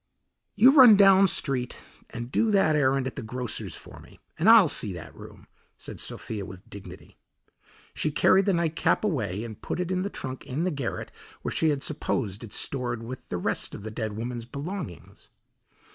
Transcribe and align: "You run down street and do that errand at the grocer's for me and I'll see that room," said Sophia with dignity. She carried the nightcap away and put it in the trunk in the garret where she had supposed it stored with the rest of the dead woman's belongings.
"You 0.55 0.71
run 0.71 0.95
down 0.97 1.27
street 1.27 1.85
and 2.09 2.31
do 2.31 2.49
that 2.49 2.75
errand 2.75 3.05
at 3.05 3.15
the 3.15 3.21
grocer's 3.21 3.75
for 3.75 3.99
me 3.99 4.19
and 4.39 4.49
I'll 4.49 4.67
see 4.67 4.93
that 4.93 5.13
room," 5.15 5.45
said 5.77 5.99
Sophia 5.99 6.43
with 6.43 6.67
dignity. 6.67 7.19
She 7.93 8.09
carried 8.09 8.47
the 8.47 8.53
nightcap 8.53 9.03
away 9.03 9.43
and 9.43 9.61
put 9.61 9.79
it 9.79 9.91
in 9.91 10.01
the 10.01 10.09
trunk 10.09 10.43
in 10.43 10.63
the 10.63 10.71
garret 10.71 11.11
where 11.43 11.51
she 11.51 11.69
had 11.69 11.83
supposed 11.83 12.43
it 12.43 12.51
stored 12.51 13.03
with 13.03 13.29
the 13.29 13.37
rest 13.37 13.75
of 13.75 13.83
the 13.83 13.91
dead 13.91 14.17
woman's 14.17 14.45
belongings. 14.45 15.29